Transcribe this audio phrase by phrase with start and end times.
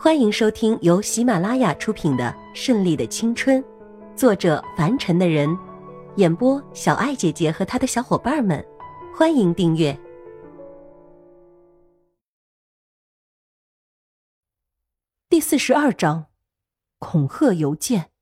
[0.00, 3.60] 欢迎收听由喜马拉雅出品的《顺利的青春》，
[4.14, 5.58] 作者凡尘的人，
[6.14, 8.64] 演播小爱姐姐和她的小伙伴们。
[9.12, 9.98] 欢迎订阅
[15.28, 16.26] 第四十二章
[17.00, 18.12] 恐吓邮件。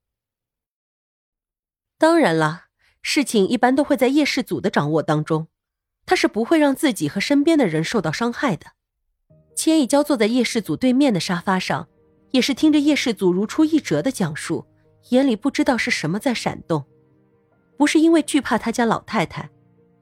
[1.99, 2.69] 当然了，
[3.03, 5.47] 事情一般都会在叶氏组的掌握当中，
[6.07, 8.71] 他是不会让自己和身边的人受到伤害的。
[9.57, 11.87] 千一娇坐在叶氏祖对面的沙发上，
[12.29, 14.63] 也是听着叶氏祖如出一辙的讲述，
[15.09, 16.85] 眼里不知道是什么在闪动。
[17.75, 19.49] 不是因为惧怕他家老太太，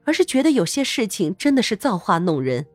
[0.04, 2.66] 而是觉得有些事情真的是造化弄人。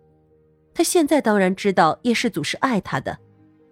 [0.74, 3.20] 他现在当然知道叶氏祖是爱他的，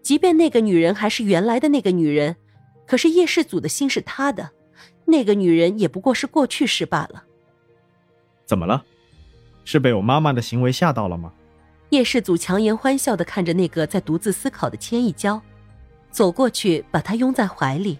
[0.04, 2.36] 即便那个女人还是原来的那个女人，
[2.86, 4.52] 可是叶氏祖的心是他的，
[5.06, 7.24] 那个女人也不过是过去式罢了。
[8.46, 8.86] 怎么了？
[9.66, 11.34] 是被我妈妈的行为吓到了吗？
[11.90, 15.42] 叶世祖强颜欢笑的看着那个在独自思考的千亿娇，
[16.12, 17.98] 走过去把她拥在怀里。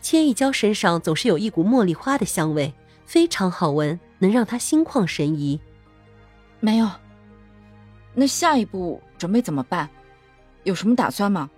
[0.00, 2.72] 千亿娇身上总是有一股茉莉花的香味，
[3.04, 5.60] 非常好闻，能让她心旷神怡。
[6.60, 6.90] 没有。
[8.14, 9.88] 那下一步准备怎么办？
[10.64, 11.48] 有什么打算吗？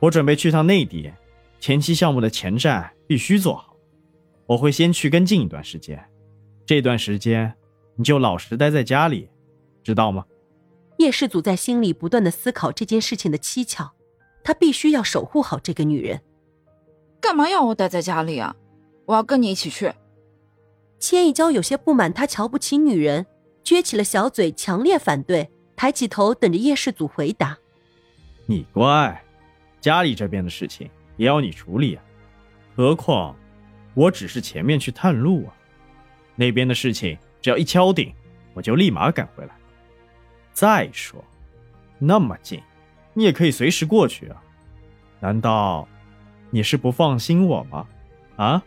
[0.00, 1.12] 我准备去趟内地，
[1.60, 3.76] 前期项目的前站必须做好。
[4.46, 6.04] 我会先去跟进一段时间，
[6.66, 7.54] 这段时间。
[7.96, 9.28] 你就老实待在家里，
[9.82, 10.24] 知道吗？
[10.98, 13.90] 叶世祖在心里不断的思考这件事情的蹊跷，
[14.42, 16.20] 他必须要守护好这个女人。
[17.20, 18.54] 干嘛要我待在家里啊？
[19.06, 19.92] 我要跟你一起去。
[20.98, 23.26] 千一娇有些不满他瞧不起女人，
[23.64, 27.58] 撅起了小嘴，强烈反对，抬起头等着叶世祖回答。
[28.46, 29.22] 你乖，
[29.80, 32.02] 家里这边的事情也要你处理啊。
[32.76, 33.36] 何况，
[33.94, 35.54] 我只是前面去探路啊，
[36.36, 37.18] 那边的事情。
[37.44, 38.10] 只要一敲定，
[38.54, 39.54] 我就立马赶回来。
[40.54, 41.22] 再说，
[41.98, 42.58] 那么近，
[43.12, 44.42] 你也可以随时过去啊。
[45.20, 45.86] 难道
[46.48, 47.86] 你是不放心我吗？
[48.36, 48.64] 啊？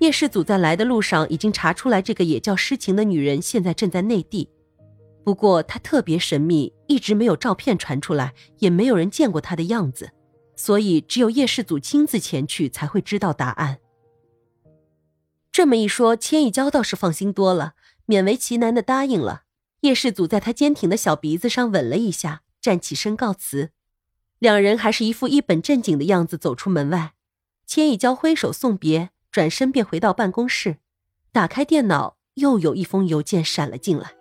[0.00, 4.48] 叶世祖在来的路上已经查出来，这个也叫诗情的女人现在正在内地。
[5.22, 10.10] 不过她特别神秘，一直没有照片传出来，也没有人见过她的样子，
[10.56, 13.78] 所以只有叶世祖亲自前去才会知道答案。
[15.52, 17.74] 这么一说，千亿娇倒是放心多了，
[18.06, 19.42] 勉为其难的答应了。
[19.80, 23.70] 叶世祖在他坚挺的小鼻子上吻了一下，站起身告辞。
[24.38, 27.14] 两人还是一副一本正经的样子走出门外。
[27.66, 30.78] 千亿娇挥手送别，转身便回到办公室，
[31.32, 34.12] 打开电脑，又有一封邮件闪了进来。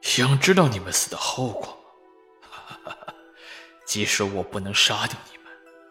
[0.00, 1.78] 想知道你们死的后果
[2.84, 2.92] 吗？
[3.84, 5.46] 即使我不能杀掉你们，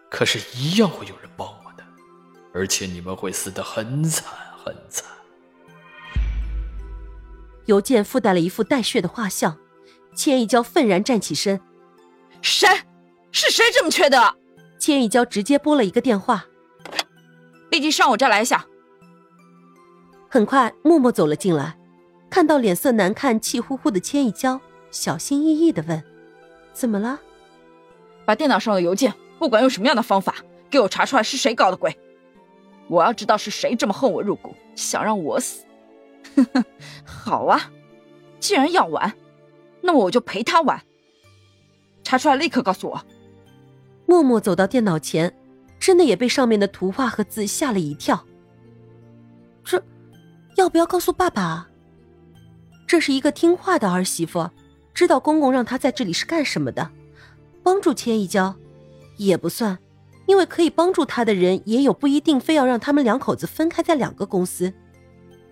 [0.09, 1.66] 可是一样会有人帮我。
[2.57, 4.25] 而且你们会死得很惨
[4.66, 5.06] 很惨。
[7.68, 9.56] 邮件附带了一幅带血的画像，
[10.16, 11.62] 千一娇愤然站起身
[12.41, 12.67] ：“谁？
[13.31, 14.35] 是谁这么缺德？”
[14.79, 16.47] 千一娇直接拨了一个电话
[17.69, 18.66] ：“立即上我这儿来一下。”
[20.28, 21.78] 很快，默默走了进来，
[22.28, 24.59] 看到脸色难看、气呼呼的千一娇，
[24.90, 26.03] 小心翼翼的问
[26.73, 27.19] ：“怎么了？”
[28.25, 30.35] 把电脑上的邮件，不管用什么样的方法，
[30.72, 31.96] 给我查出来是谁搞的鬼。
[32.87, 35.65] 我要知道是谁这么恨我入骨，想让我死。
[36.35, 36.65] 呵呵，
[37.05, 37.71] 好啊，
[38.39, 39.13] 既然要玩，
[39.81, 40.81] 那么我就陪他玩。
[42.03, 43.05] 查出来立刻告诉我。
[44.05, 45.33] 默默走到电脑前，
[45.79, 48.25] 真的也被上面的图画和字吓了一跳。
[49.65, 49.83] 这，
[50.55, 51.67] 要不要告诉爸爸？
[52.85, 54.49] 这是一个听话的儿媳妇，
[54.93, 56.89] 知道公公让她在这里是干什么的，
[57.63, 58.55] 帮助千一娇，
[59.17, 59.77] 也不算。
[60.27, 64.71] 因为可以帮助他的人也有，不一定非要让他们两口子分开在两个公司，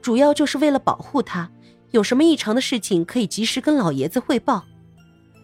[0.01, 1.49] 主要就是为了保护他，
[1.91, 4.65] 有什么异常的事情可以及时跟老爷子汇报。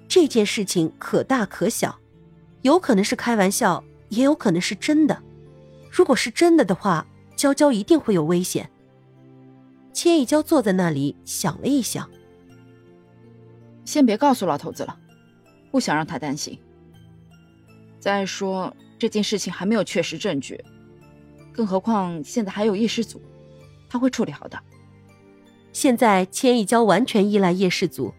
[0.07, 1.97] 这件事情可大可小，
[2.61, 5.23] 有可能是开玩笑，也有可能是真的。
[5.89, 8.69] 如果是真的的话，娇娇一定会有危险。
[9.93, 12.09] 千一娇坐在那里想了一想，
[13.85, 14.97] 先别告诉老头子了，
[15.71, 16.59] 不想让他担心。
[17.97, 18.75] 再说。
[19.01, 20.63] 这件事情还没有确实证据，
[21.51, 23.19] 更何况现在还有叶氏祖，
[23.89, 24.61] 他会处理好的。
[25.73, 28.13] 现在千亿娇完全依赖叶氏祖，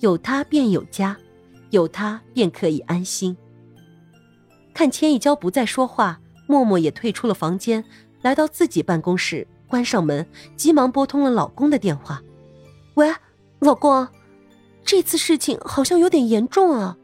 [0.00, 1.16] 有他便有家，
[1.70, 3.34] 有他便可以安心。
[4.74, 7.82] 看千亿娇不再说话，默默也退出了房间，
[8.20, 12.22] 来到自己办公室，关上门，急忙拨通了老公的电话
[12.96, 13.10] ：“喂，
[13.60, 14.06] 老公，
[14.84, 16.98] 这次事情好像有点严重啊。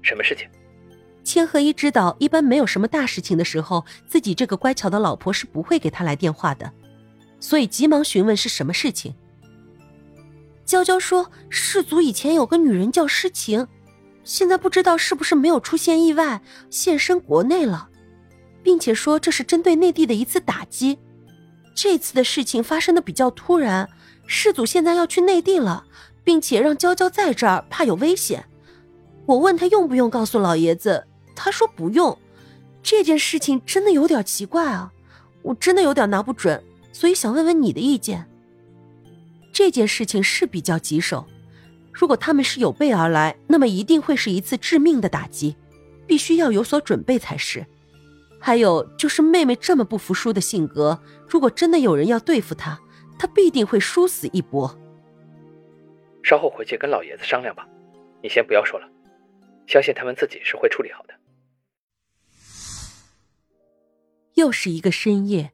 [0.00, 0.48] 什么事情？”
[1.24, 6.70] 千鹤一知道，一般没有什么大事情的时候，自己这个乖巧的老婆是不会给他来电话的，
[7.40, 9.14] 所以急忙询问是什么事情。
[10.64, 13.66] 娇娇说世祖以前有个女人叫诗晴，
[14.22, 17.88] 现在不知道是不是没有出现意外现身国内了，
[18.62, 20.98] 并且说这是针对内地的一次打击。
[21.74, 23.88] 这次的事情发生的比较突然，
[24.26, 25.84] 世祖现在要去内地了，
[26.22, 28.44] 并且让娇娇在这儿，怕有危险。
[29.26, 32.18] 我问他用不用告诉老爷子，他说不用。
[32.82, 34.92] 这件事情真的有点奇怪啊，
[35.40, 38.28] 我真的有点拿不准，所以想问问你的意见。
[39.52, 41.26] 这件事情是比较棘手，
[41.92, 45.56] 如果他们是有备而来，那么一定会是一次致命的打击，
[46.06, 47.64] 必须要有所准备才是。
[48.38, 52.78] 还有就是妹妹这么不服输的性格，如果真的有人要对付她，
[53.18, 54.78] 她必定会殊死一搏。
[56.22, 57.66] 稍后回去跟老爷子商量吧，
[58.22, 58.86] 你先不要说了，
[59.66, 61.14] 相信他们自己是会处理好的。
[64.34, 65.52] 又是一个深夜，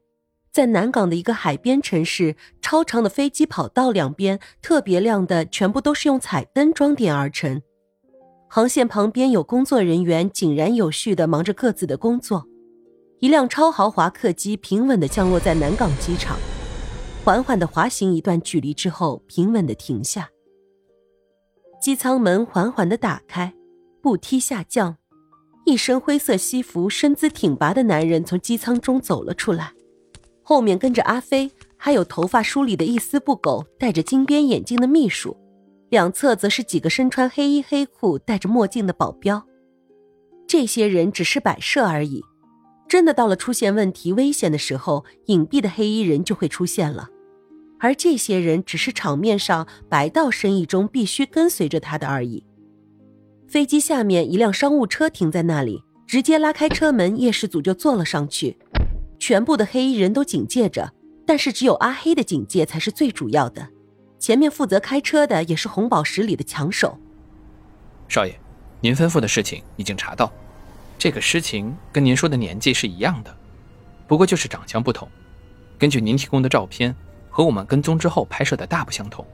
[0.51, 7.61] 在南港的一个海边城市，超长的飞机跑道两边特别亮的，全部都是用彩灯装点而成。
[8.49, 12.45] 航线旁边有工作人员井然有序的忙着各自的工作。
[13.19, 16.37] 一辆超豪华客机平稳的降落在南港机场，
[17.23, 20.27] 缓缓的滑行一段距离之后，平稳的停下。
[21.79, 23.53] 机舱门缓缓的打开，
[24.01, 24.97] 步梯下降，
[25.65, 29.73] 一身灰色西服、身姿挺拔的男人从机舱中走了出来，
[30.41, 35.37] 后面跟着阿飞，还有头发梳理的一丝不苟、戴着金边眼镜的秘书，
[35.89, 39.45] 两侧则是几个身穿黑衣黑裤、戴着墨镜的保镖。
[40.47, 42.21] 这些人只是摆设而已。
[42.89, 47.07] 真的到了出现问题、危险的时候，隐蔽的黑衣人就会出现了，
[47.79, 52.43] 而这些人只是场面上白道生意中必须跟随着他的而已。
[53.51, 58.57] 飞机下面一辆商务车停在那里，直接拉开车门，叶氏组就坐了上去。
[59.19, 60.93] 全部的黑衣人都警戒着，
[61.27, 63.67] 但是只有阿黑的警戒才是最主要的。
[64.17, 66.97] 前面负责开车的也是红宝石里的强手。
[68.07, 68.39] 少爷，
[68.79, 70.31] 您吩咐的事情已经查到。
[70.97, 73.35] 这个诗情跟您说的年纪是一样的，
[74.07, 75.05] 不过就是长相不同。
[75.77, 76.95] 根据您提供的照片
[77.29, 79.27] 和我们跟踪之后拍摄的大不相同，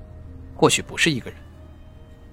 [0.56, 1.40] 或许不是一个人。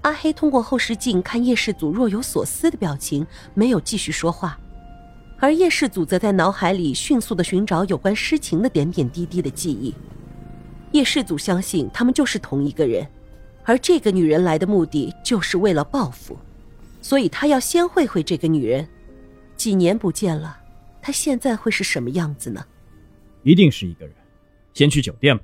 [0.05, 3.25] 阿黑通过后视镜看叶氏祖若有所思的表情，
[3.55, 4.55] 没有继续说话，
[5.39, 9.95] 而叶氏祖则在脑海里迅速的寻找有关诗情的点点滴滴的记忆。
[10.91, 13.03] 叶氏祖相信他们就是同一个人，
[13.63, 16.37] 而这个女人来的目的就是为了报复，
[17.01, 18.87] 所以他要先会会这个女人。
[19.57, 20.55] 几年不见了，
[21.01, 22.63] 她现在会是什么样子呢？
[23.41, 24.13] 一定是一个人。
[24.75, 25.43] 先去酒店吧。